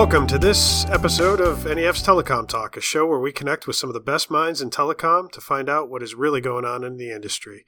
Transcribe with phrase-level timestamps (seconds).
[0.00, 3.90] Welcome to this episode of NEF's Telecom Talk, a show where we connect with some
[3.90, 6.96] of the best minds in telecom to find out what is really going on in
[6.96, 7.66] the industry.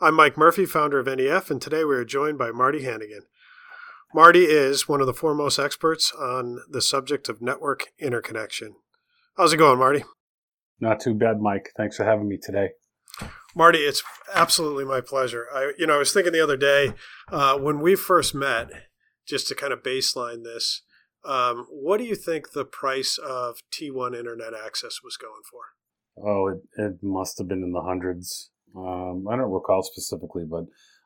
[0.00, 3.22] I'm Mike Murphy, founder of NEF, and today we are joined by Marty Hannigan.
[4.14, 8.76] Marty is one of the foremost experts on the subject of network interconnection.
[9.36, 10.04] How's it going, Marty?
[10.78, 11.72] Not too bad, Mike.
[11.76, 12.68] Thanks for having me today.
[13.56, 15.48] Marty, it's absolutely my pleasure.
[15.52, 16.94] I, you know, I was thinking the other day
[17.32, 18.70] uh, when we first met,
[19.26, 20.82] just to kind of baseline this.
[21.24, 25.60] Um, what do you think the price of T1 internet access was going for?
[26.24, 28.50] Oh, it, it must have been in the hundreds.
[28.76, 30.64] Um, I don't recall specifically, but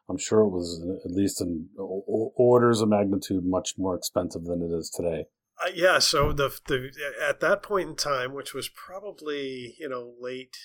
[0.09, 4.74] I'm sure it was at least in orders of magnitude much more expensive than it
[4.74, 5.27] is today.
[5.65, 6.91] Uh, yeah, so the the
[7.27, 10.57] at that point in time, which was probably you know late,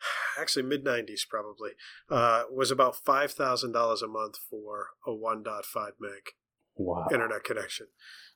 [0.38, 1.70] actually mid '90s probably,
[2.10, 5.62] uh, was about five thousand dollars a month for a 1.5
[6.00, 6.32] meg
[6.76, 7.06] wow.
[7.10, 7.86] internet connection.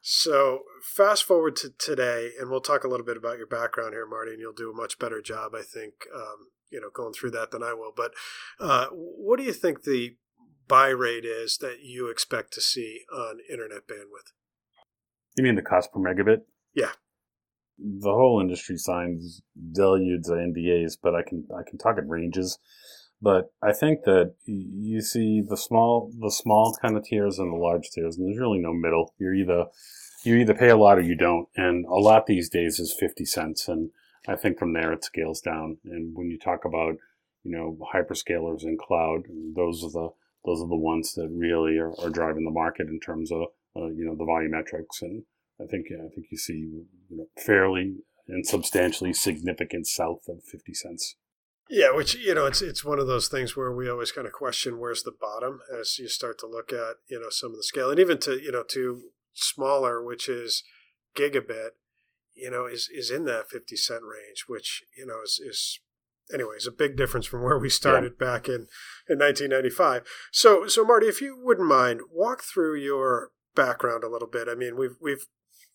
[0.03, 4.07] So fast forward to today, and we'll talk a little bit about your background here,
[4.07, 7.33] Marty, and you'll do a much better job, I think, um, you know, going through
[7.33, 7.93] that than I will.
[7.95, 8.13] But
[8.59, 10.17] uh, what do you think the
[10.69, 14.33] buy rate is that you expect to see on internet bandwidth?
[15.37, 16.43] You mean the cost per megabit?
[16.75, 16.93] Yeah.
[17.79, 22.59] The whole industry signs deluges of NDAs, but I can I can talk in ranges.
[23.23, 27.57] But I think that you see the small the small kind of tiers and the
[27.57, 29.15] large tiers, and there's really no middle.
[29.19, 29.67] You're either
[30.25, 33.25] you either pay a lot or you don't, and a lot these days is fifty
[33.25, 33.91] cents, and
[34.27, 35.79] I think from there it scales down.
[35.85, 36.97] And when you talk about
[37.43, 40.11] you know hyperscalers and cloud, those are the
[40.47, 43.43] those are the ones that really are, are driving the market in terms of
[43.77, 45.25] uh, you know the volumetrics, and
[45.61, 46.55] I think yeah, I think you see
[47.09, 47.97] you know, fairly
[48.29, 51.17] and substantially significant south of fifty cents.
[51.71, 54.33] Yeah, which you know, it's it's one of those things where we always kind of
[54.33, 57.63] question where's the bottom as you start to look at you know some of the
[57.63, 59.03] scale, and even to you know to
[59.35, 60.65] smaller, which is
[61.17, 61.71] gigabit,
[62.35, 65.79] you know, is is in that fifty cent range, which you know is is
[66.35, 68.27] anyways a big difference from where we started yeah.
[68.27, 68.67] back in
[69.09, 70.03] in 1995.
[70.33, 74.49] So so Marty, if you wouldn't mind, walk through your background a little bit.
[74.49, 75.27] I mean, we've we've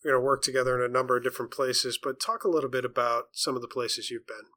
[0.03, 2.83] you know worked together in a number of different places, but talk a little bit
[2.83, 4.47] about some of the places you've been.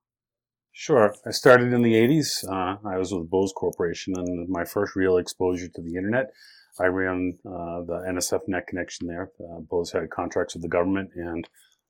[0.81, 1.13] Sure.
[1.27, 2.49] I started in the 80s.
[2.49, 6.31] Uh, I was with Bose Corporation, and my first real exposure to the internet,
[6.79, 9.33] I ran uh, the NSFNET connection there.
[9.41, 11.49] Uh, Bose had contracts with the government and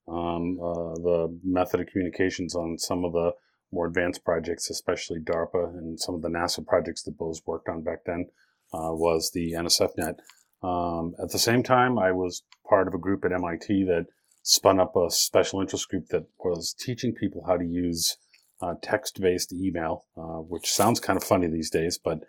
[0.08, 3.32] um, uh, the method of communications on some of the
[3.72, 7.82] more advanced projects, especially DARPA and some of the NASA projects that Bose worked on
[7.82, 8.30] back then,
[8.72, 10.14] uh, was the NSFNET.
[10.62, 14.06] Um, at the same time, I was part of a group at MIT that
[14.42, 18.16] spun up a special interest group that was teaching people how to use
[18.60, 22.20] uh, text-based email, uh, which sounds kind of funny these days, but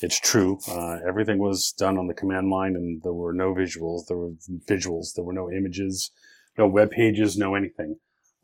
[0.00, 0.58] it's true.
[0.68, 4.06] Uh, everything was done on the command line, and there were no visuals.
[4.06, 4.32] There were
[4.68, 5.14] visuals.
[5.14, 6.10] There were no images,
[6.56, 7.96] no web pages, no anything.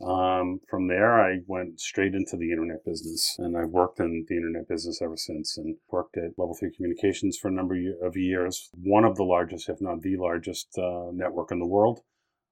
[0.05, 4.37] Um, from there, I went straight into the internet business, and I've worked in the
[4.37, 8.71] internet business ever since, and worked at Level Three Communications for a number of years.
[8.73, 12.01] One of the largest, if not the largest, uh, network in the world.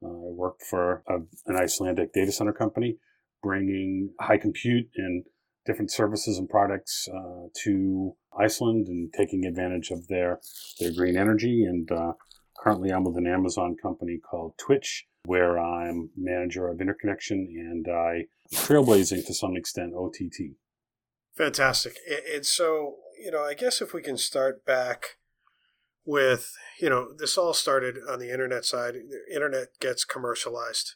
[0.05, 1.17] Uh, I worked for a,
[1.47, 2.99] an Icelandic data center company
[3.43, 5.25] bringing high compute and
[5.65, 10.41] different services and products uh, to Iceland and taking advantage of their
[10.81, 11.65] their green energy.
[11.65, 12.13] And uh,
[12.59, 18.25] currently, I'm with an Amazon company called Twitch, where I'm manager of interconnection and I
[18.53, 20.57] trailblazing to some extent OTT.
[21.35, 21.97] Fantastic.
[22.35, 25.17] And so, you know, I guess if we can start back
[26.05, 28.95] with, you know, this all started on the internet side.
[28.95, 30.95] The internet gets commercialized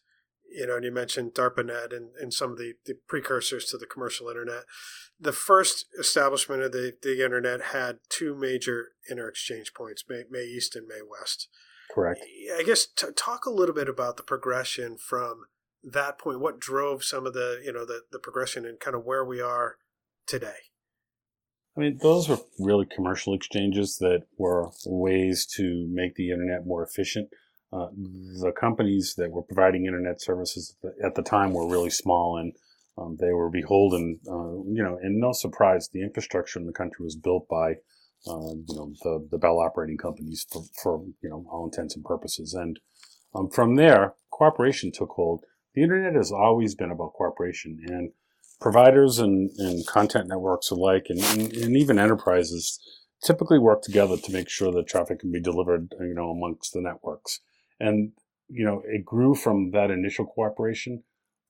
[0.56, 3.86] you know, and you mentioned DARPANET and, and some of the, the precursors to the
[3.86, 4.64] commercial internet.
[5.20, 10.74] The first establishment of the, the internet had two major inter-exchange points, MAE, MAE East
[10.74, 11.48] and MAE West.
[11.94, 12.20] Correct.
[12.58, 15.44] I guess t- talk a little bit about the progression from
[15.84, 16.40] that point.
[16.40, 19.40] What drove some of the, you know, the, the progression and kind of where we
[19.40, 19.76] are
[20.26, 20.56] today?
[21.76, 26.82] I mean, those were really commercial exchanges that were ways to make the internet more
[26.82, 27.28] efficient
[27.72, 27.88] uh,
[28.40, 32.52] the companies that were providing internet services at the time were really small and
[32.98, 37.04] um, they were beholden, uh, you know, and no surprise, the infrastructure in the country
[37.04, 37.72] was built by,
[38.26, 42.04] uh, you know, the, the Bell operating companies for, for, you know, all intents and
[42.04, 42.54] purposes.
[42.54, 42.78] And
[43.34, 45.44] um, from there, cooperation took hold.
[45.74, 48.12] The internet has always been about cooperation and
[48.60, 52.80] providers and, and content networks alike and, and, and even enterprises
[53.22, 56.80] typically work together to make sure that traffic can be delivered, you know, amongst the
[56.80, 57.40] networks.
[57.78, 58.12] And,
[58.48, 61.02] you know, it grew from that initial cooperation.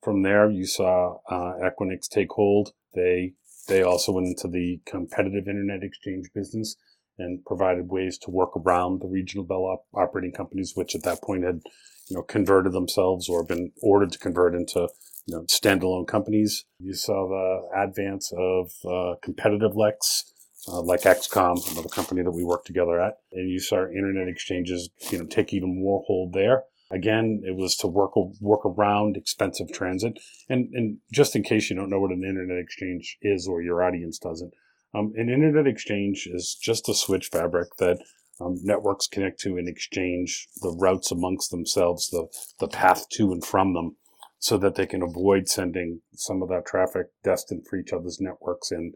[0.03, 2.73] From there, you saw uh, Equinix take hold.
[2.95, 3.35] They
[3.69, 6.77] they also went into the competitive internet exchange business,
[7.19, 11.23] and provided ways to work around the regional bell op- operating companies, which at that
[11.23, 11.61] point had,
[12.09, 14.89] you know, converted themselves or been ordered to convert into,
[15.27, 16.65] you know, standalone companies.
[16.79, 20.33] You saw the advance of uh, competitive LECs,
[20.69, 24.91] uh, like XCOM, another company that we work together at, and you saw internet exchanges,
[25.11, 26.65] you know, take even more hold there.
[26.91, 30.19] Again, it was to work work around expensive transit,
[30.49, 33.83] and and just in case you don't know what an internet exchange is or your
[33.83, 34.53] audience doesn't,
[34.95, 37.99] um, an internet exchange is just a switch fabric that
[38.41, 42.27] um, networks connect to and exchange the routes amongst themselves, the,
[42.61, 43.97] the path to and from them,
[44.39, 48.71] so that they can avoid sending some of that traffic destined for each other's networks
[48.71, 48.95] and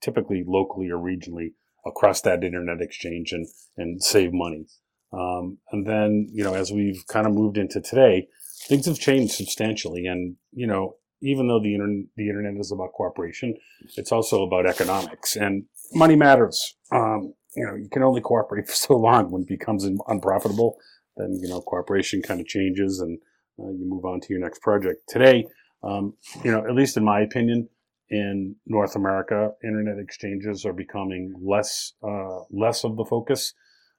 [0.00, 1.52] typically locally or regionally
[1.86, 4.66] across that internet exchange and, and save money.
[5.12, 8.28] Um, and then, you know, as we've kind of moved into today,
[8.66, 10.06] things have changed substantially.
[10.06, 13.54] And, you know, even though the internet, the internet is about cooperation,
[13.96, 16.74] it's also about economics and money matters.
[16.92, 20.76] Um, you know, you can only cooperate for so long when it becomes unprofitable.
[21.16, 23.18] Then you know, cooperation kind of changes, and
[23.60, 25.02] uh, you move on to your next project.
[25.08, 25.46] Today,
[25.84, 27.68] um, you know, at least in my opinion,
[28.14, 33.54] in North America, internet exchanges are becoming less uh, less of the focus.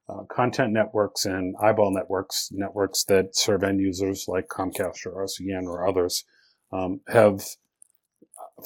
[0.07, 5.63] Uh, content networks and eyeball networks, networks that serve end users like Comcast or RCN
[5.63, 6.23] or others,
[6.71, 7.43] um, have,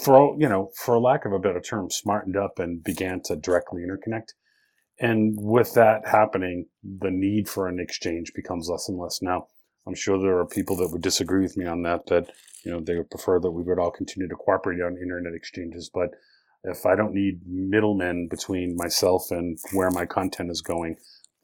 [0.03, 3.81] for you know, for lack of a better term, smartened up and began to directly
[3.81, 4.33] interconnect.
[4.99, 9.21] And with that happening, the need for an exchange becomes less and less.
[9.21, 9.47] Now,
[9.87, 12.07] I'm sure there are people that would disagree with me on that.
[12.07, 12.31] That
[12.63, 15.89] you know they would prefer that we would all continue to cooperate on internet exchanges.
[15.93, 16.09] But
[16.63, 20.97] if I don't need middlemen between myself and where my content is going,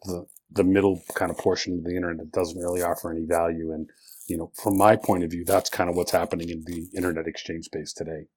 [0.04, 3.72] the the middle kind of portion of the internet doesn't really offer any value.
[3.72, 3.90] And
[4.28, 7.28] you know, from my point of view, that's kind of what's happening in the internet
[7.28, 8.28] exchange space today.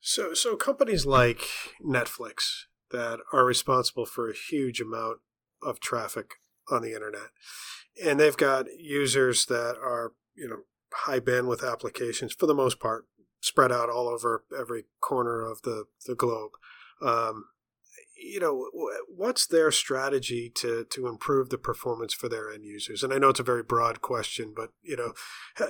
[0.00, 1.40] So, so companies like
[1.84, 5.18] Netflix that are responsible for a huge amount
[5.62, 6.34] of traffic
[6.70, 7.30] on the internet,
[8.02, 10.60] and they've got users that are, you know,
[10.92, 13.06] high bandwidth applications for the most part,
[13.40, 16.52] spread out all over every corner of the the globe.
[17.02, 17.46] Um,
[18.16, 18.70] you know,
[19.08, 23.02] what's their strategy to to improve the performance for their end users?
[23.02, 25.12] And I know it's a very broad question, but you know,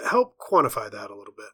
[0.06, 1.50] help quantify that a little bit.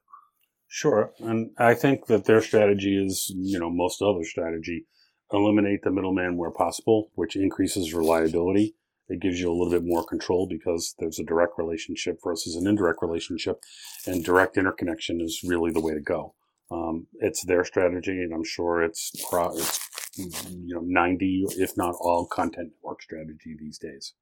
[0.69, 4.87] Sure, and I think that their strategy is, you know, most other strategy,
[5.33, 8.77] eliminate the middleman where possible, which increases reliability.
[9.11, 12.67] It gives you a little bit more control because there's a direct relationship versus an
[12.67, 13.61] indirect relationship,
[14.07, 16.35] and direct interconnection is really the way to go.
[16.71, 19.81] Um, it's their strategy, and I'm sure it's pro- it's
[20.17, 24.15] you know 90 if not all content network strategy these days.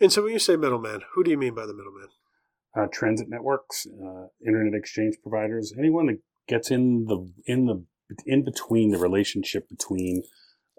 [0.00, 2.08] And so, when you say middleman, who do you mean by the middleman?
[2.76, 7.84] Uh, transit networks, uh, internet exchange providers, anyone that gets in the in the
[8.24, 10.22] in between the relationship between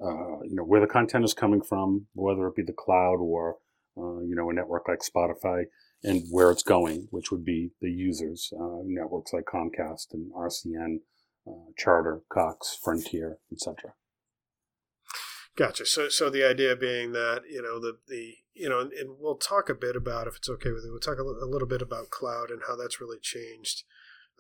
[0.02, 3.58] uh, you know where the content is coming from, whether it be the cloud or
[3.98, 5.66] uh, you know a network like Spotify,
[6.04, 10.98] and where it's going, which would be the users, uh, networks like Comcast and RCN,
[11.48, 13.94] uh, Charter, Cox, Frontier, etc.
[15.56, 15.86] Gotcha.
[15.86, 19.36] So, so the idea being that you know the the you know, and, and we'll
[19.38, 20.92] talk a bit about if it's okay with you.
[20.92, 23.84] We'll talk a, a little bit about cloud and how that's really changed.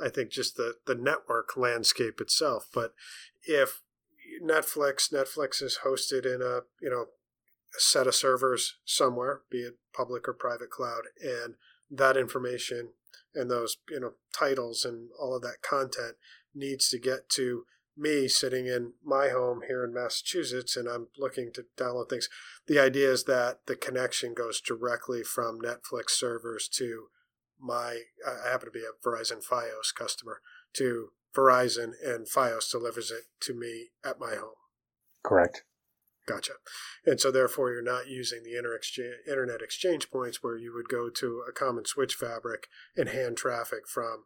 [0.03, 2.67] I think just the the network landscape itself.
[2.73, 2.93] But
[3.43, 3.81] if
[4.43, 7.07] Netflix Netflix is hosted in a you know
[7.75, 11.55] a set of servers somewhere, be it public or private cloud, and
[11.91, 12.89] that information
[13.33, 16.15] and those you know titles and all of that content
[16.53, 17.65] needs to get to
[17.97, 22.27] me sitting in my home here in Massachusetts and I'm looking to download things.
[22.67, 27.07] The idea is that the connection goes directly from Netflix servers to
[27.59, 30.41] my I happen to be a Verizon Fios customer
[30.73, 34.55] to Verizon and Fios delivers it to me at my home.
[35.23, 35.63] Correct.
[36.27, 36.53] Gotcha.
[37.05, 40.89] And so therefore you're not using the inter exchange, internet exchange points where you would
[40.89, 44.23] go to a common switch fabric and hand traffic from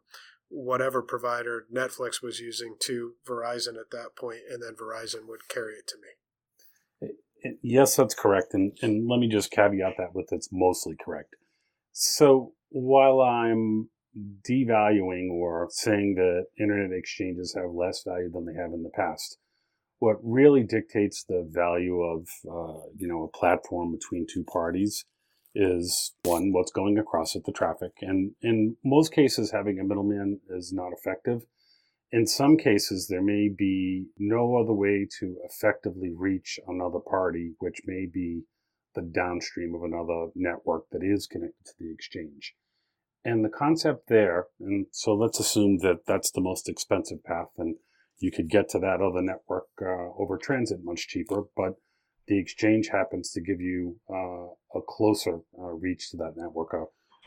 [0.48, 5.74] whatever provider Netflix was using to Verizon at that point, and then Verizon would carry
[5.74, 7.08] it to me.
[7.08, 8.52] Eh, eh, yes, that's correct.
[8.52, 11.36] And, and let me just caveat that with it's mostly correct.
[11.92, 18.72] So while I'm devaluing or saying that internet exchanges have less value than they have
[18.72, 19.38] in the past,
[19.98, 25.04] what really dictates the value of uh, you know a platform between two parties
[25.54, 27.92] is one what's going across it the traffic.
[28.00, 31.42] And in most cases having a middleman is not effective.
[32.12, 37.82] In some cases there may be no other way to effectively reach another party which
[37.84, 38.42] may be
[38.94, 42.54] the downstream of another network that is connected to the exchange
[43.24, 47.76] and the concept there and so let's assume that that's the most expensive path and
[48.18, 51.74] you could get to that other network uh, over transit much cheaper but
[52.30, 56.72] the exchange happens to give you uh, a closer uh, reach to that network,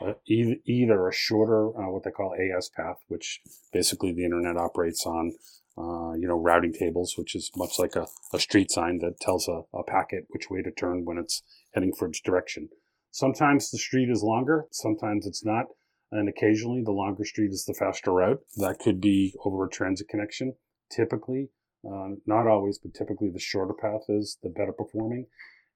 [0.01, 3.41] uh, either, either a shorter, uh, what they call AS path, which
[3.73, 5.33] basically the internet operates on,
[5.77, 9.49] uh, you know, routing tables, which is much like a, a street sign that tells
[9.49, 12.69] a, a packet which way to turn when it's heading for its direction.
[13.11, 15.65] Sometimes the street is longer, sometimes it's not,
[16.13, 18.39] and occasionally the longer street is the faster route.
[18.57, 20.55] That could be over a transit connection.
[20.91, 21.49] Typically,
[21.85, 25.25] uh, not always, but typically the shorter path is the better performing.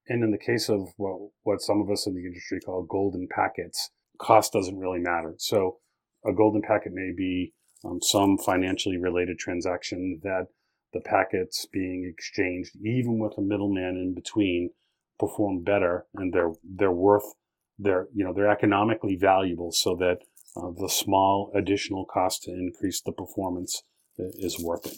[0.08, 3.28] And in the case of what, what some of us in the industry call golden
[3.30, 5.36] packets, cost doesn't really matter.
[5.38, 5.78] So
[6.26, 7.54] a golden packet may be
[7.84, 10.48] um, some financially related transaction that
[10.94, 14.72] the packets being exchanged, even with a middleman in between,
[15.20, 17.26] perform better and they're they're worth
[17.80, 20.18] they're you know they're economically valuable so that
[20.56, 23.84] uh, the small additional cost to increase the performance
[24.18, 24.98] is worth it.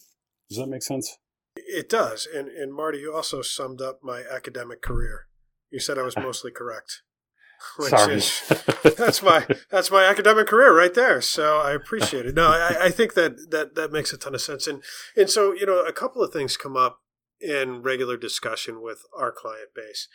[0.49, 1.17] Does that make sense?
[1.55, 2.27] It does.
[2.33, 5.27] And and Marty, you also summed up my academic career.
[5.69, 7.01] You said I was mostly correct.
[7.77, 8.15] Which Sorry.
[8.15, 8.41] is
[8.97, 11.21] that's my that's my academic career right there.
[11.21, 12.35] So I appreciate it.
[12.35, 14.65] No, I, I think that, that that makes a ton of sense.
[14.65, 14.81] And
[15.17, 17.01] and so, you know, a couple of things come up
[17.41, 20.07] in regular discussion with our client base.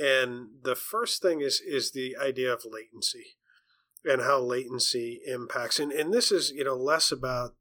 [0.00, 3.36] And the first thing is is the idea of latency
[4.04, 5.78] and how latency impacts.
[5.78, 7.56] And, and this is, you know, less about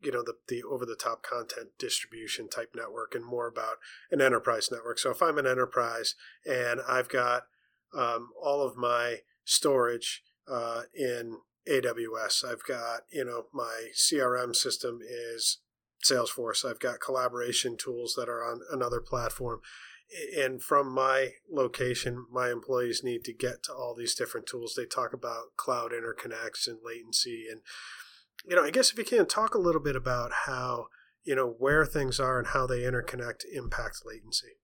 [0.00, 3.78] you know the, the over the top content distribution type network and more about
[4.10, 4.98] an enterprise network.
[4.98, 6.14] So if i'm an enterprise
[6.46, 7.46] and i've got
[7.92, 15.00] um, all of my storage uh, in aws i've got you know my crm system
[15.02, 15.58] is
[16.04, 16.68] salesforce.
[16.68, 19.60] I've got collaboration tools that are on another platform
[20.36, 24.74] and from my location my employees need to get to all these different tools.
[24.76, 27.60] They talk about cloud interconnects and latency and
[28.46, 30.86] you know, I guess if you can talk a little bit about how,
[31.24, 34.58] you know, where things are and how they interconnect impact latency.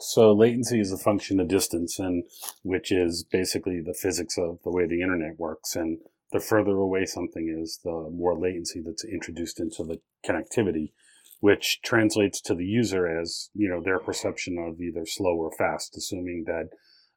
[0.00, 2.24] So latency is a function of distance and
[2.62, 5.74] which is basically the physics of the way the internet works.
[5.74, 5.98] And
[6.32, 10.92] the further away something is, the more latency that's introduced into the connectivity,
[11.40, 15.96] which translates to the user as, you know, their perception of either slow or fast,
[15.96, 16.68] assuming that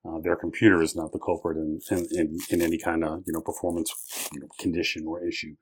[0.08, 3.34] uh, their computer is not the culprit in, in, in, in any kind of, you
[3.34, 3.92] know, performance
[4.34, 5.56] you know, condition or issue.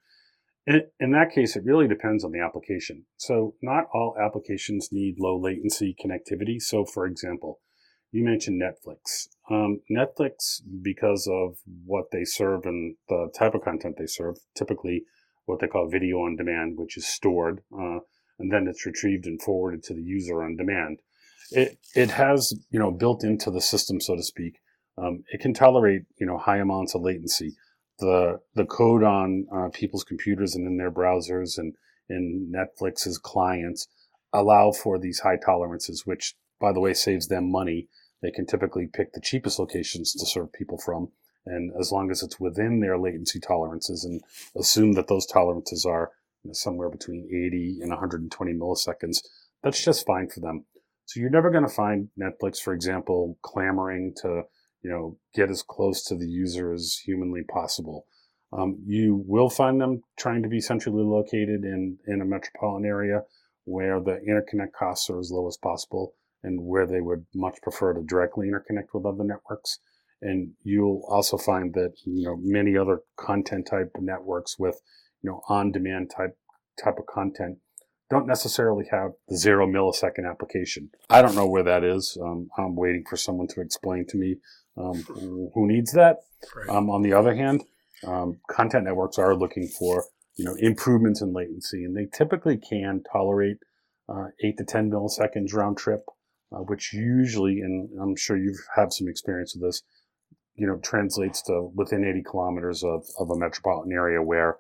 [0.66, 3.06] In, in that case, it really depends on the application.
[3.18, 6.62] So not all applications need low latency connectivity.
[6.62, 7.60] So for example,
[8.12, 9.28] you mentioned Netflix.
[9.50, 15.04] Um, Netflix, because of what they serve and the type of content they serve, typically
[15.46, 18.00] what they call video on demand, which is stored, uh,
[18.40, 21.00] and then it's retrieved and forwarded to the user on demand.
[21.52, 24.60] It it has you know built into the system, so to speak.
[24.98, 27.56] Um, it can tolerate you know high amounts of latency
[28.00, 31.74] the the code on uh, people's computers and in their browsers and
[32.10, 33.88] in Netflix's clients
[34.34, 37.88] allow for these high tolerances, which, by the way, saves them money.
[38.22, 41.10] They can typically pick the cheapest locations to serve people from,
[41.46, 44.22] and as long as it's within their latency tolerances, and
[44.58, 46.12] assume that those tolerances are
[46.52, 49.20] somewhere between 80 and 120 milliseconds,
[49.64, 50.66] that's just fine for them.
[51.06, 54.44] So you're never going to find Netflix, for example, clamoring to
[54.82, 58.06] you know, get as close to the user as humanly possible.
[58.52, 63.22] Um, you will find them trying to be centrally located in, in a metropolitan area
[63.66, 67.94] where the interconnect costs are as low as possible and where they would much prefer
[67.94, 69.80] to directly interconnect with other networks.
[70.22, 74.82] And you'll also find that, you know, many other content type networks with,
[75.22, 76.38] you know, on demand type,
[76.84, 77.58] type of content
[78.10, 80.90] don't necessarily have the zero millisecond application.
[81.10, 82.18] I don't know where that is.
[82.22, 84.38] Um, I'm waiting for someone to explain to me
[84.78, 85.04] um,
[85.54, 86.18] who needs that.
[86.56, 86.76] Right.
[86.76, 87.64] Um, on the other hand,
[88.06, 90.06] um, content networks are looking for
[90.38, 93.58] you know improvements in latency, and they typically can tolerate
[94.08, 96.02] uh, eight to ten milliseconds round trip,
[96.52, 99.84] uh, which usually, and I'm sure you've had some experience with this,
[100.56, 104.58] you know, translates to within 80 kilometers of, of a metropolitan area where,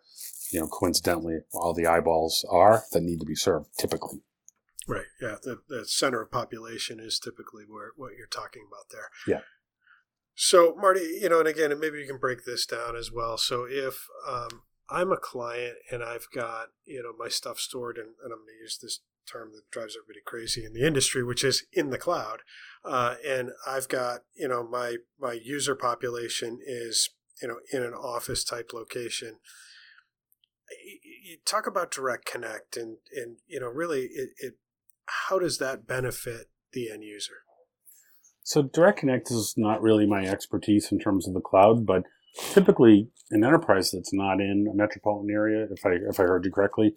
[0.49, 4.19] you know, coincidentally, all the eyeballs are that need to be served typically.
[4.87, 5.05] Right.
[5.21, 5.35] Yeah.
[5.41, 9.09] The, the center of population is typically where what you're talking about there.
[9.27, 9.41] Yeah.
[10.33, 13.37] So, Marty, you know, and again, maybe you can break this down as well.
[13.37, 18.03] So, if um, I'm a client and I've got, you know, my stuff stored, in,
[18.23, 21.43] and I'm going to use this term that drives everybody crazy in the industry, which
[21.43, 22.39] is in the cloud,
[22.83, 27.09] uh, and I've got, you know, my my user population is,
[27.41, 29.39] you know, in an office type location.
[31.21, 34.53] You talk about direct connect, and and you know, really, it, it
[35.05, 37.43] how does that benefit the end user?
[38.43, 42.03] So Direct Connect is not really my expertise in terms of the cloud, but
[42.51, 46.51] typically an enterprise that's not in a metropolitan area, if I if I heard you
[46.51, 46.95] correctly,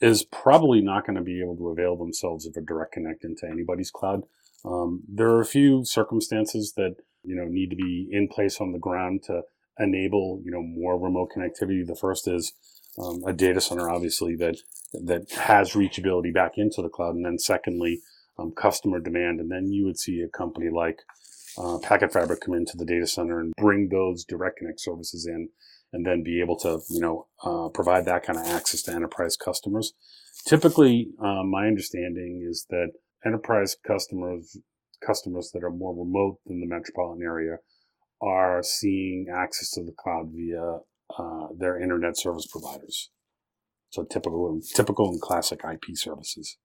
[0.00, 3.46] is probably not going to be able to avail themselves of a direct connect into
[3.50, 4.22] anybody's cloud.
[4.64, 8.70] Um, there are a few circumstances that you know need to be in place on
[8.70, 9.42] the ground to
[9.78, 11.84] enable you know more remote connectivity.
[11.84, 12.52] The first is
[12.98, 14.56] um, a data center, obviously that
[14.92, 18.00] that has reachability back into the cloud, and then secondly,
[18.38, 21.00] um, customer demand, and then you would see a company like
[21.58, 25.48] uh, PacketFabric come into the data center and bring those direct connect services in,
[25.92, 29.36] and then be able to you know uh, provide that kind of access to enterprise
[29.36, 29.92] customers.
[30.46, 32.90] Typically, uh, my understanding is that
[33.24, 34.56] enterprise customers
[35.04, 37.56] customers that are more remote than the metropolitan area
[38.22, 40.78] are seeing access to the cloud via
[41.18, 43.10] uh, their internet service providers.
[43.90, 46.58] So typical, typical and classic IP services.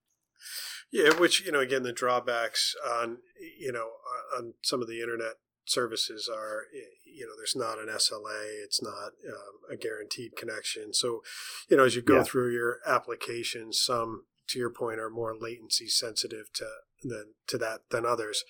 [0.92, 3.18] Yeah, which you know, again, the drawbacks on
[3.60, 3.90] you know
[4.36, 5.34] on some of the internet
[5.66, 6.64] services are
[7.06, 10.94] you know there's not an SLA, it's not um, a guaranteed connection.
[10.94, 11.22] So
[11.70, 12.24] you know as you go yeah.
[12.24, 16.66] through your applications, some to your point are more latency sensitive to
[17.04, 18.44] than to that than others.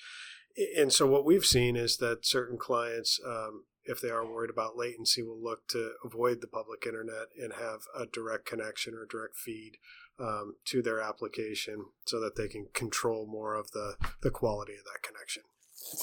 [0.78, 4.78] And so what we've seen is that certain clients, um, if they are worried about
[4.78, 9.36] latency, will look to avoid the public internet and have a direct connection or direct
[9.36, 9.78] feed
[10.20, 14.84] um, to their application so that they can control more of the, the quality of
[14.84, 15.44] that connection.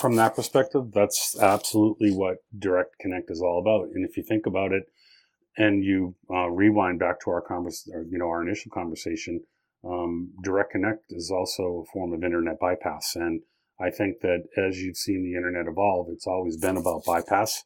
[0.00, 3.94] From that perspective, that's absolutely what Direct Connect is all about.
[3.94, 4.84] And if you think about it,
[5.58, 9.42] and you uh, rewind back to our convers- or, you know, our initial conversation,
[9.84, 13.14] um, Direct Connect is also a form of internet bypass.
[13.14, 13.42] And
[13.80, 17.64] I think that as you've seen the internet evolve, it's always been about bypass.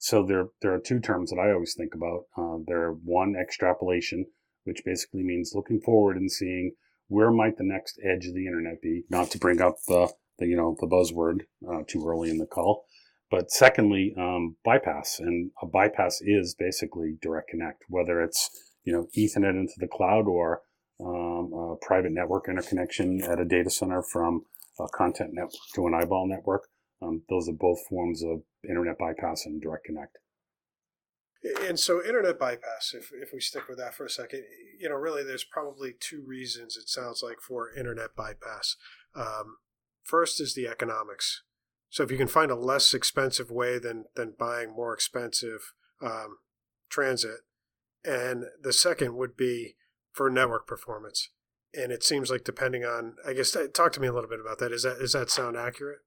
[0.00, 2.24] So there, there are two terms that I always think about.
[2.34, 4.24] Uh, there are one extrapolation,
[4.64, 6.72] which basically means looking forward and seeing
[7.08, 9.04] where might the next edge of the internet be.
[9.10, 12.46] Not to bring up the, the you know the buzzword uh, too early in the
[12.46, 12.86] call,
[13.30, 18.48] but secondly, um, bypass, and a bypass is basically direct connect, whether it's
[18.84, 20.62] you know Ethernet into the cloud or
[20.98, 24.44] um, a private network interconnection at a data center from
[24.78, 26.68] a content network to an eyeball network.
[27.02, 30.18] Um, those are both forms of internet bypass and direct connect.
[31.66, 34.44] And so, internet bypass, if, if we stick with that for a second,
[34.78, 38.76] you know, really there's probably two reasons it sounds like for internet bypass.
[39.14, 39.56] Um,
[40.02, 41.42] first is the economics.
[41.88, 46.38] So, if you can find a less expensive way than, than buying more expensive um,
[46.90, 47.40] transit,
[48.04, 49.76] and the second would be
[50.12, 51.30] for network performance.
[51.72, 54.58] And it seems like depending on, I guess, talk to me a little bit about
[54.58, 54.72] that.
[54.72, 56.00] Is that is that sound accurate?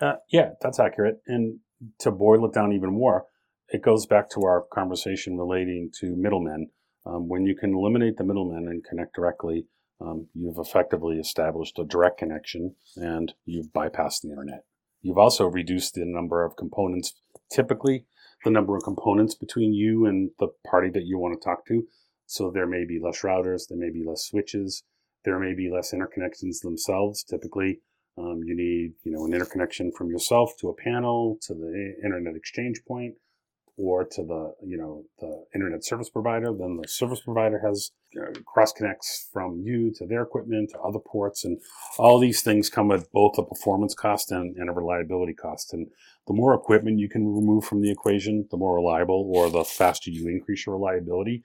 [0.00, 1.20] Uh, yeah, that's accurate.
[1.26, 1.58] And
[2.00, 3.26] to boil it down even more,
[3.68, 6.70] it goes back to our conversation relating to middlemen.
[7.06, 9.66] Um, when you can eliminate the middlemen and connect directly,
[10.00, 14.64] um, you've effectively established a direct connection and you've bypassed the internet.
[15.02, 17.14] You've also reduced the number of components,
[17.50, 18.06] typically
[18.44, 21.84] the number of components between you and the party that you want to talk to.
[22.26, 24.84] So there may be less routers, there may be less switches,
[25.24, 27.24] there may be less interconnections themselves.
[27.24, 27.80] Typically,
[28.18, 32.34] um, you need you know an interconnection from yourself to a panel to the internet
[32.34, 33.14] exchange point
[33.78, 36.52] or to the you know the internet service provider.
[36.52, 40.98] Then the service provider has uh, cross connects from you to their equipment to other
[40.98, 41.60] ports, and
[41.96, 45.72] all these things come with both a performance cost and, and a reliability cost.
[45.72, 45.86] And
[46.26, 50.10] the more equipment you can remove from the equation, the more reliable or the faster
[50.10, 51.42] you increase your reliability.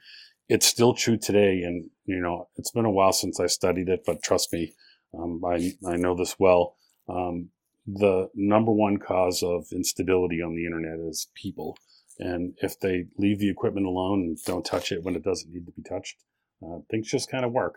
[0.50, 4.04] It's still true today, and you know it's been a while since I studied it,
[4.06, 4.74] but trust me,
[5.18, 6.76] um, I I know this well.
[7.08, 7.50] Um,
[7.86, 11.78] the number one cause of instability on the internet is people
[12.20, 15.66] and if they leave the equipment alone and don't touch it when it doesn't need
[15.66, 16.18] to be touched,
[16.64, 17.76] uh, things just kind of work.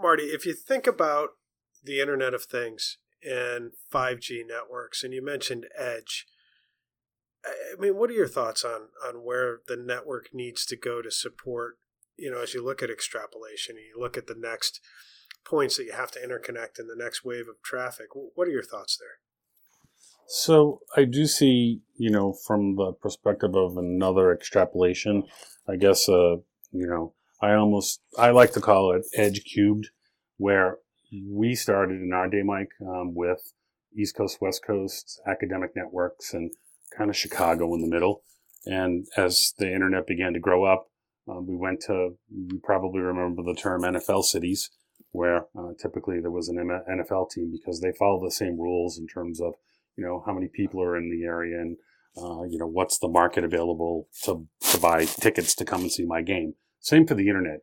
[0.00, 1.30] Marty, if you think about
[1.82, 6.26] the Internet of Things and 5G networks, and you mentioned Edge,
[7.44, 11.10] I mean, what are your thoughts on on where the network needs to go to
[11.10, 11.78] support?
[12.16, 14.80] You know, as you look at extrapolation, and you look at the next
[15.46, 18.08] points that you have to interconnect in the next wave of traffic.
[18.34, 19.20] What are your thoughts there?
[20.28, 25.22] So I do see, you know, from the perspective of another extrapolation,
[25.68, 26.36] I guess, uh,
[26.72, 29.90] you know, I almost, I like to call it edge cubed,
[30.36, 30.78] where
[31.30, 33.52] we started in our day, Mike, um, with
[33.96, 36.50] East Coast, West Coast academic networks and
[36.96, 38.22] kind of Chicago in the middle.
[38.64, 40.90] And as the internet began to grow up,
[41.28, 44.70] um, we went to, you probably remember the term NFL cities,
[45.12, 49.06] where uh, typically there was an NFL team because they follow the same rules in
[49.06, 49.54] terms of
[49.96, 51.76] you know how many people are in the area and
[52.16, 56.04] uh, you know what's the market available to, to buy tickets to come and see
[56.04, 56.54] my game.
[56.80, 57.60] Same for the internet.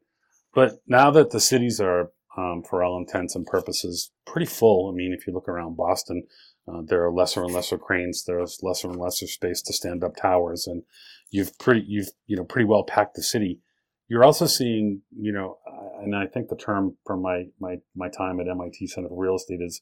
[0.54, 4.96] But now that the cities are um, for all intents and purposes pretty full i
[4.96, 6.24] mean if you look around boston
[6.68, 10.16] uh, there are lesser and lesser cranes there's lesser and lesser space to stand up
[10.16, 10.84] towers and
[11.30, 13.60] you've pretty you've you know pretty well packed the city
[14.08, 15.58] you're also seeing you know
[16.02, 19.36] and i think the term from my my my time at mit center for real
[19.36, 19.82] estate is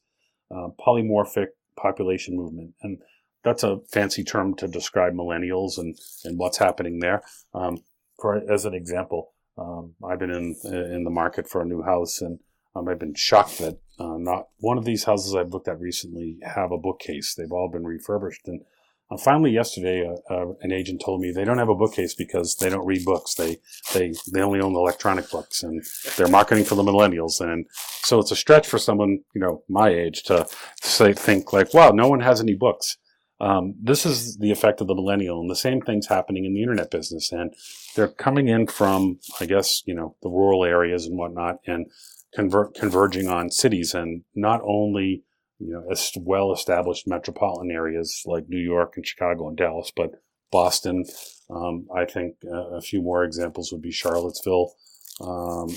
[0.53, 2.73] uh, polymorphic population movement.
[2.81, 2.99] And
[3.43, 7.23] that's a fancy term to describe millennials and, and what's happening there.
[7.53, 7.83] Um,
[8.19, 12.21] for as an example, um, I've been in in the market for a new house,
[12.21, 12.39] and
[12.75, 16.37] um, I've been shocked that uh, not one of these houses I've looked at recently
[16.43, 17.33] have a bookcase.
[17.33, 18.61] They've all been refurbished, and
[19.11, 22.55] uh, finally yesterday, uh, uh, an agent told me they don't have a bookcase because
[22.55, 23.35] they don't read books.
[23.35, 23.57] They
[23.93, 25.83] they they only own electronic books, and
[26.15, 27.41] they're marketing for the millennials.
[27.41, 27.65] And
[28.03, 30.47] so it's a stretch for someone you know my age to
[30.81, 32.97] say think like, wow, no one has any books.
[33.41, 36.61] Um, this is the effect of the millennial, and the same thing's happening in the
[36.61, 37.31] internet business.
[37.31, 37.53] And
[37.95, 41.87] they're coming in from, I guess, you know, the rural areas and whatnot, and
[42.33, 45.23] convert converging on cities, and not only
[45.61, 50.11] you know as well-established metropolitan areas like New York and Chicago and Dallas, but
[50.51, 51.05] Boston.
[51.49, 54.73] Um, I think uh, a few more examples would be Charlottesville,
[55.19, 55.67] um,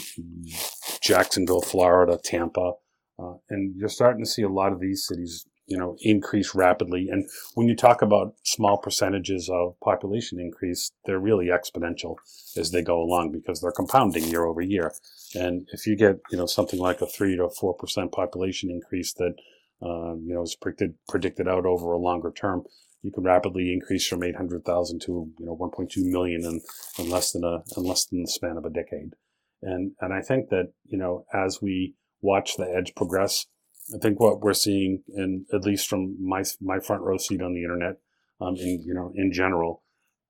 [1.01, 2.75] Jacksonville, Florida, Tampa,
[3.19, 7.09] uh, and you're starting to see a lot of these cities you know, increase rapidly.
[7.11, 12.17] And when you talk about small percentages of population increase, they're really exponential
[12.57, 14.93] as they go along because they're compounding year over year.
[15.35, 19.15] And if you get, you know, something like a three to four percent population increase
[19.15, 19.37] that,
[19.83, 22.65] uh, you know, is predicted predicted out over a longer term,
[23.03, 26.61] you can rapidly increase from 800,000 to, you know, 1.2 million in,
[26.99, 29.15] in less than a, in less than the span of a decade.
[29.63, 33.47] And, and I think that, you know, as we watch the edge progress,
[33.95, 37.53] I think what we're seeing, and at least from my my front row seat on
[37.53, 37.97] the internet,
[38.41, 39.83] um, in you know in general,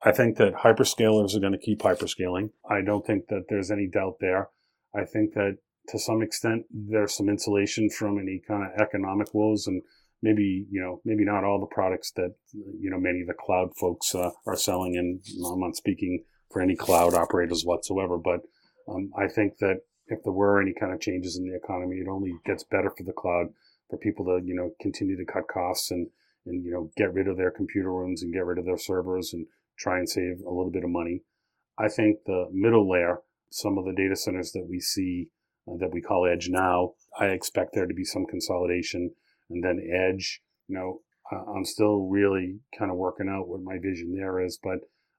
[0.03, 2.51] I think that hyperscalers are going to keep hyperscaling.
[2.69, 4.49] I don't think that there's any doubt there.
[4.95, 9.67] I think that to some extent there's some insulation from any kind of economic woes,
[9.67, 9.83] and
[10.23, 13.71] maybe you know maybe not all the products that you know many of the cloud
[13.79, 14.97] folks uh, are selling.
[14.97, 18.41] And I'm not speaking for any cloud operators whatsoever, but
[18.89, 22.09] um, I think that if there were any kind of changes in the economy, it
[22.09, 23.47] only gets better for the cloud
[23.89, 26.09] for people to, you know, continue to cut costs and,
[26.47, 29.33] and, you know, get rid of their computer rooms and get rid of their servers
[29.33, 29.47] and
[29.79, 31.23] try and save a little bit of money.
[31.79, 33.21] I think the middle layer,
[33.51, 35.31] some of the data centers that we see
[35.67, 39.11] that we call edge now, I expect there to be some consolidation
[39.51, 41.01] and then edge, you know,
[41.33, 44.79] I'm still really kind of working out what my vision there is, but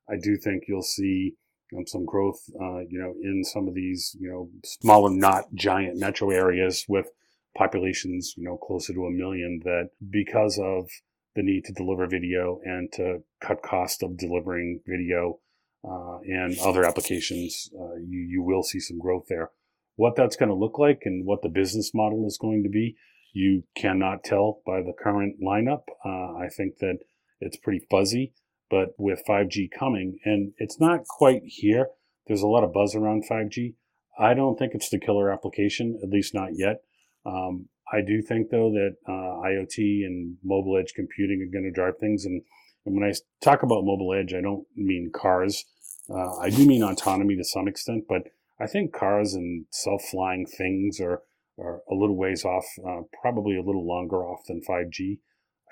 [0.10, 1.34] I do think you'll see
[1.76, 6.00] um, some growth, uh, you know, in some of these, you know, smaller, not giant
[6.00, 7.08] metro areas with
[7.58, 10.88] populations, you know, closer to a million that because of
[11.36, 15.40] the need to deliver video and to cut cost of delivering video
[15.84, 19.50] uh, and other applications, uh, you, you will see some growth there.
[19.96, 22.96] What that's going to look like and what the business model is going to be,
[23.34, 25.84] you cannot tell by the current lineup.
[26.06, 27.00] Uh, I think that
[27.40, 28.34] it's pretty fuzzy
[28.70, 31.88] but with 5G coming, and it's not quite here.
[32.28, 33.76] There's a lot of buzz around 5G.
[34.18, 36.82] I don't think it's the killer application, at least not yet.
[37.26, 41.72] Um, I do think though that uh, IoT and mobile edge computing are going to
[41.72, 42.26] drive things.
[42.26, 42.42] And,
[42.86, 45.66] and, when I talk about mobile edge, I don't mean cars.
[46.10, 48.24] Uh, I do mean autonomy to some extent, but
[48.60, 51.22] I think cars and self-flying things are,
[51.60, 55.20] are a little ways off, uh, probably a little longer off than 5G.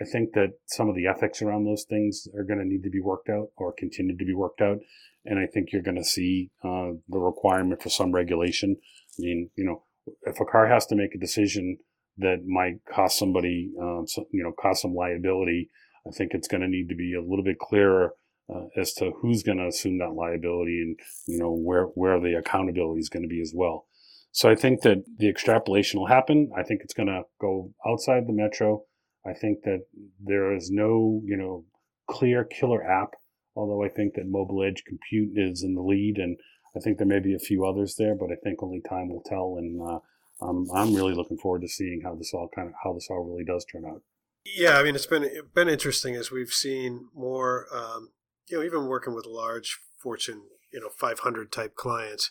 [0.01, 2.89] I think that some of the ethics around those things are going to need to
[2.89, 4.79] be worked out or continue to be worked out.
[5.25, 8.75] And I think you're going to see uh, the requirement for some regulation.
[9.17, 9.83] I mean, you know,
[10.23, 11.77] if a car has to make a decision
[12.17, 15.69] that might cost somebody, uh, you know, cost some liability,
[16.05, 18.13] I think it's going to need to be a little bit clearer
[18.53, 22.35] uh, as to who's going to assume that liability and, you know, where, where the
[22.35, 23.87] accountability is going to be as well.
[24.31, 26.51] So I think that the extrapolation will happen.
[26.57, 28.83] I think it's going to go outside the metro.
[29.25, 29.85] I think that
[30.19, 31.65] there is no, you know,
[32.09, 33.11] clear killer app,
[33.55, 36.37] although I think that Mobile Edge Compute is in the lead, and
[36.75, 39.23] I think there may be a few others there, but I think only time will
[39.25, 39.55] tell.
[39.57, 39.99] And uh,
[40.41, 43.23] um, I'm really looking forward to seeing how this all kind of how this all
[43.23, 44.01] really does turn out.
[44.43, 48.09] Yeah, I mean, it's been been interesting as we've seen more, um,
[48.47, 52.29] you know, even working with large Fortune, you know, 500 type clients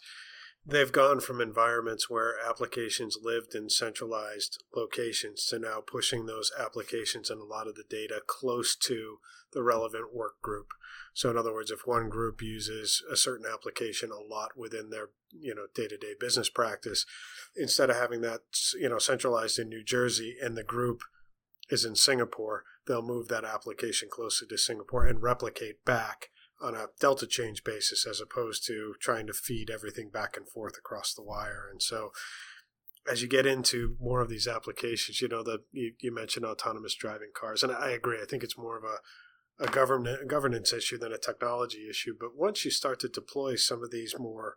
[0.64, 7.30] they've gone from environments where applications lived in centralized locations to now pushing those applications
[7.30, 9.18] and a lot of the data close to
[9.52, 10.68] the relevant work group.
[11.14, 15.08] So in other words, if one group uses a certain application a lot within their,
[15.30, 17.04] you know, day-to-day business practice,
[17.56, 18.40] instead of having that,
[18.80, 21.02] you know, centralized in New Jersey and the group
[21.70, 26.86] is in Singapore, they'll move that application closer to Singapore and replicate back on a
[27.00, 31.22] delta change basis as opposed to trying to feed everything back and forth across the
[31.22, 31.66] wire.
[31.70, 32.12] And so
[33.10, 36.94] as you get into more of these applications, you know, that you, you, mentioned autonomous
[36.94, 38.18] driving cars, and I agree.
[38.22, 38.98] I think it's more of a
[39.62, 42.14] a government governance issue than a technology issue.
[42.18, 44.56] But once you start to deploy some of these more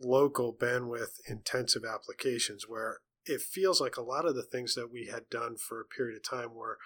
[0.00, 5.06] local bandwidth intensive applications where it feels like a lot of the things that we
[5.06, 6.78] had done for a period of time were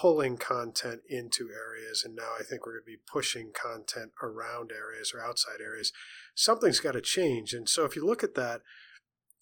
[0.00, 4.72] pulling content into areas and now i think we're going to be pushing content around
[4.72, 5.92] areas or outside areas.
[6.34, 8.62] Something's got to change and so if you look at that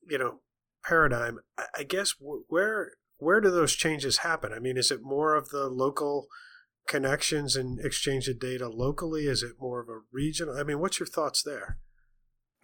[0.09, 0.41] you know
[0.85, 1.39] paradigm
[1.75, 4.53] i guess where where do those changes happen?
[4.53, 6.27] I mean is it more of the local
[6.89, 9.27] connections and exchange of data locally?
[9.29, 10.59] Is it more of a regional?
[10.59, 11.79] I mean what's your thoughts there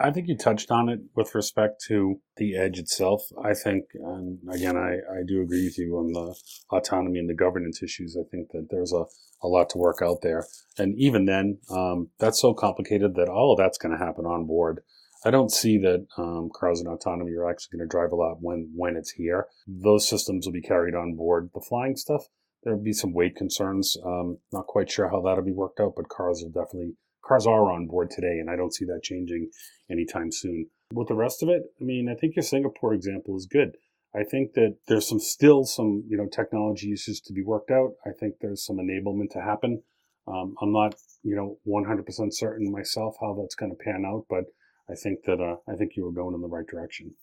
[0.01, 3.23] I think you touched on it with respect to the edge itself.
[3.43, 6.37] I think, and again, I, I do agree with you on the
[6.71, 8.17] autonomy and the governance issues.
[8.17, 9.05] I think that there's a,
[9.43, 10.47] a lot to work out there.
[10.79, 14.47] And even then, um, that's so complicated that all of that's going to happen on
[14.47, 14.83] board.
[15.25, 18.37] I don't see that um, cars and autonomy are actually going to drive a lot
[18.41, 19.49] when, when it's here.
[19.67, 21.51] Those systems will be carried on board.
[21.55, 22.23] The flying stuff,
[22.63, 23.97] there'll be some weight concerns.
[24.05, 26.95] Um, not quite sure how that'll be worked out, but cars will definitely
[27.29, 29.51] cars are on board today, and I don't see that changing
[29.91, 30.71] anytime soon.
[30.93, 33.77] With the rest of it, I mean, I think your Singapore example is good.
[34.15, 37.93] I think that there's some still some you know technology issues to be worked out.
[38.07, 39.83] I think there's some enablement to happen.
[40.27, 44.45] Um, I'm not you know 100% certain myself how that's going to pan out, but
[44.91, 47.15] I think that uh, I think you were going in the right direction.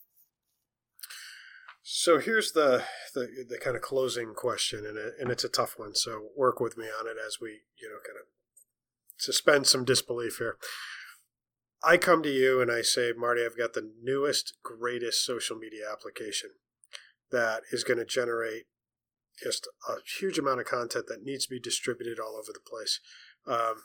[1.87, 5.75] So here's the, the, the kind of closing question, and, it, and it's a tough
[5.77, 5.93] one.
[5.93, 8.25] So work with me on it as we you know kind of
[9.17, 10.57] suspend some disbelief here.
[11.83, 15.83] I come to you and I say, Marty, I've got the newest, greatest social media
[15.91, 16.51] application
[17.31, 18.63] that is going to generate
[19.43, 22.99] just a huge amount of content that needs to be distributed all over the place.
[23.45, 23.83] Um,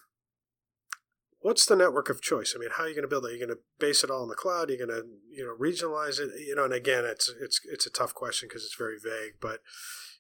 [1.41, 2.55] what's the network of choice?
[2.55, 3.29] I mean, how are you going to build it?
[3.29, 4.71] Are you going to base it all in the cloud?
[4.71, 6.31] Are you going to, you know, regionalize it?
[6.39, 9.35] You know, and again, it's it's it's a tough question because it's very vague.
[9.41, 9.61] But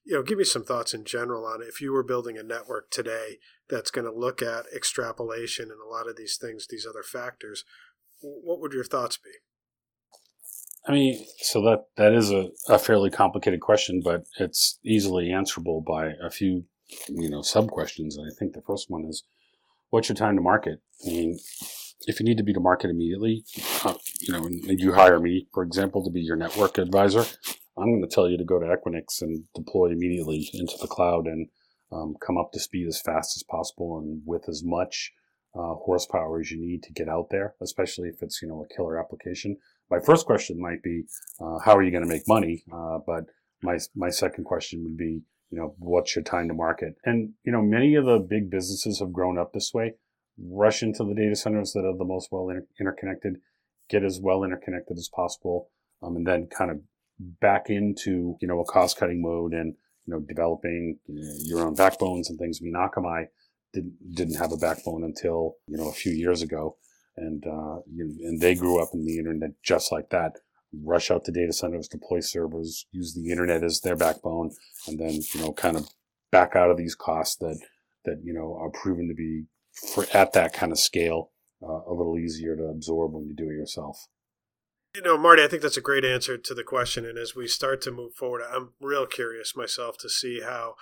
[0.05, 2.91] you know, give me some thoughts in general on if you were building a network
[2.91, 7.03] today that's going to look at extrapolation and a lot of these things, these other
[7.03, 7.65] factors.
[8.21, 9.31] What would your thoughts be?
[10.87, 15.83] I mean, so that that is a, a fairly complicated question, but it's easily answerable
[15.83, 16.65] by a few,
[17.09, 18.17] you know, sub questions.
[18.17, 19.23] And I think the first one is,
[19.91, 20.81] what's your time to market?
[21.07, 21.39] I mean,
[22.07, 23.45] if you need to be to market immediately,
[23.85, 27.25] uh, you know, and you hire me, for example, to be your network advisor,
[27.81, 31.27] I'm going to tell you to go to Equinix and deploy immediately into the cloud
[31.27, 31.49] and
[31.93, 35.12] um, come up to speed as fast as possible and with as much
[35.55, 38.75] uh, horsepower as you need to get out there, especially if it's you know a
[38.75, 39.57] killer application.
[39.90, 41.05] My first question might be,
[41.40, 42.62] uh, how are you going to make money?
[42.73, 43.25] Uh, but
[43.62, 46.95] my my second question would be, you know, what's your time to market?
[47.05, 49.95] And you know, many of the big businesses have grown up this way.
[50.38, 53.38] Rush into the data centers that are the most well inter- interconnected,
[53.88, 55.71] get as well interconnected as possible,
[56.03, 56.81] um, and then kind of
[57.40, 59.74] back into you know a cost cutting mode and
[60.06, 62.61] you know developing your own backbones and things.
[62.61, 63.26] I mean, Akamai
[63.72, 66.76] didn't didn't have a backbone until you know a few years ago,
[67.16, 70.33] and uh, you know, and they grew up in the internet just like that.
[70.85, 74.52] Rush out to data centers, deploy servers, use the internet as their backbone,
[74.87, 75.88] and then you know kind of
[76.30, 77.59] back out of these costs that
[78.04, 79.44] that you know are proven to be
[79.94, 81.30] for at that kind of scale
[81.62, 84.06] uh, a little easier to absorb when you do it yourself.
[84.94, 87.07] You know, Marty, I think that's a great answer to the question.
[87.07, 90.74] And as we start to move forward, I'm real curious myself to see how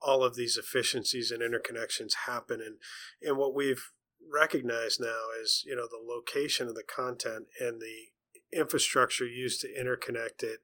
[0.00, 2.60] all of these efficiencies and interconnections happen.
[2.60, 2.76] And,
[3.20, 3.90] and what we've
[4.32, 9.68] recognized now is, you know, the location of the content and the infrastructure used to
[9.68, 10.60] interconnect it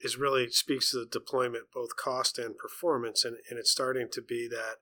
[0.00, 3.22] is really speaks to the deployment, both cost and performance.
[3.22, 4.76] And, and it's starting to be that,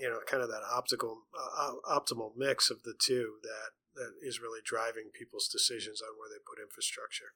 [0.00, 4.40] you know, kind of that optical, uh, optimal mix of the two that that is
[4.40, 7.34] really driving people's decisions on where they put infrastructure.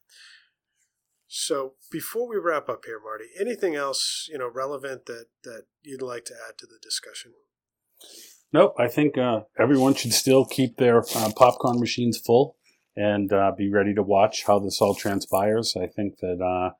[1.29, 6.03] So before we wrap up here, Marty, anything else you know relevant that that you'd
[6.03, 7.33] like to add to the discussion?
[8.53, 8.75] Nope.
[8.79, 12.57] I think uh, everyone should still keep their uh, popcorn machines full
[12.97, 15.77] and uh, be ready to watch how this all transpires.
[15.77, 16.75] I think that uh,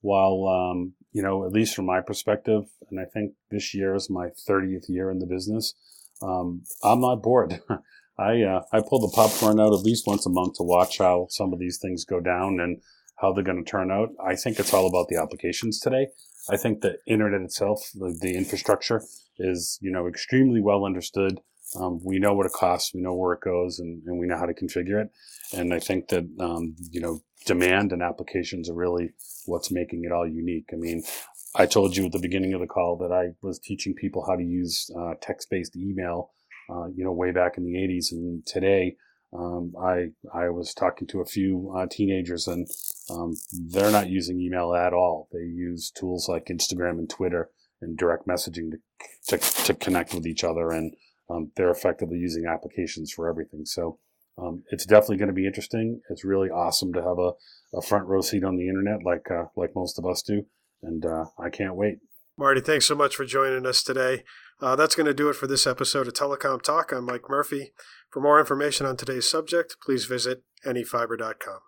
[0.00, 4.10] while um, you know, at least from my perspective, and I think this year is
[4.10, 5.74] my 30th year in the business,
[6.20, 7.60] um, I'm not bored.
[8.18, 11.26] I uh, I pull the popcorn out at least once a month to watch how
[11.30, 12.80] some of these things go down and
[13.16, 14.10] how they're going to turn out.
[14.24, 16.08] I think it's all about the applications today.
[16.50, 19.02] I think the internet itself, the, the infrastructure,
[19.38, 21.40] is you know extremely well understood.
[21.76, 24.38] Um, we know what it costs, we know where it goes, and, and we know
[24.38, 25.10] how to configure it.
[25.52, 29.10] And I think that um, you know demand and applications are really
[29.46, 30.70] what's making it all unique.
[30.72, 31.02] I mean,
[31.54, 34.36] I told you at the beginning of the call that I was teaching people how
[34.36, 36.30] to use uh, text-based email
[36.70, 38.12] uh, you know, way back in the 80s.
[38.12, 38.96] And today,
[39.32, 42.68] um, I I was talking to a few uh, teenagers, and
[43.10, 45.28] um, they're not using email at all.
[45.32, 47.50] They use tools like Instagram and Twitter
[47.80, 48.78] and direct messaging to
[49.28, 50.94] to, to connect with each other, and
[51.28, 53.64] um, they're effectively using applications for everything.
[53.64, 53.98] So
[54.38, 56.00] um, it's definitely going to be interesting.
[56.10, 57.32] It's really awesome to have a,
[57.76, 60.46] a front row seat on the internet, like uh, like most of us do,
[60.82, 61.98] and uh, I can't wait.
[62.36, 64.24] Marty, thanks so much for joining us today.
[64.60, 66.92] Uh, that's going to do it for this episode of Telecom Talk.
[66.92, 67.72] I'm Mike Murphy.
[68.10, 71.60] For more information on today's subject, please visit anyfiber.com.